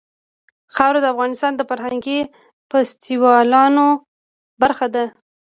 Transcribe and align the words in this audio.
خاوره 0.75 0.99
د 1.01 1.05
افغانستان 1.13 1.51
د 1.55 1.61
فرهنګي 1.69 2.19
فستیوالونو 2.69 3.85
برخه 4.61 4.87
ده. 4.95 5.05